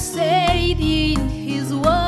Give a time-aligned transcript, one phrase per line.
[0.00, 1.99] said in his word.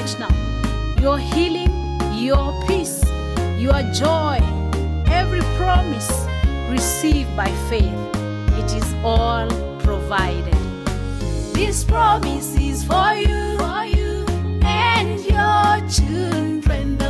[0.00, 0.96] right now.
[1.00, 1.70] Your healing,
[2.14, 3.02] your peace,
[3.58, 4.38] your joy,
[5.06, 6.10] every promise
[6.68, 8.00] received by faith.
[8.60, 9.48] It is all
[9.80, 10.54] provided.
[11.52, 14.24] This promise is for you, for you
[14.62, 17.09] and your children.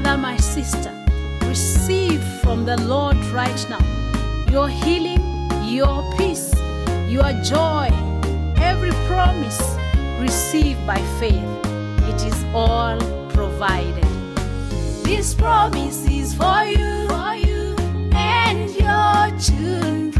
[0.00, 0.90] brother, my sister,
[1.42, 3.84] receive from the Lord right now
[4.50, 5.20] your healing,
[5.68, 6.50] your peace,
[7.08, 7.90] your joy,
[8.56, 9.60] every promise
[10.18, 11.44] received by faith.
[12.08, 12.98] It is all
[13.32, 14.08] provided.
[15.04, 17.76] This promise is for you, for you
[18.14, 20.11] and your children.